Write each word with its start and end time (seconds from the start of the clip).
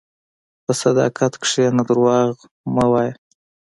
په 0.63 0.71
صداقت 0.81 1.33
کښېنه، 1.43 1.81
دروغ 1.89 2.35
مه 2.73 2.85
وایې. 2.91 3.11